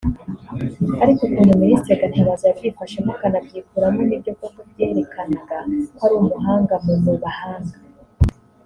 Ariko 1.03 1.21
ukuntu 1.27 1.53
Ministre 1.63 1.93
Gatabazi 2.01 2.43
yabyifashemo 2.45 3.09
akanabyikuramo 3.15 4.01
ni 4.07 4.17
byo 4.21 4.33
koko 4.39 4.59
byerekanaga 4.69 5.57
ko 5.97 6.01
ari 6.05 6.13
umuhanga 6.21 6.73
mu 6.83 6.93
mu 7.03 7.13
bahanga 7.23 7.75